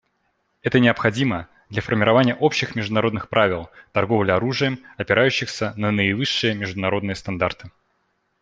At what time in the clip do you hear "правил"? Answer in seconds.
3.29-3.69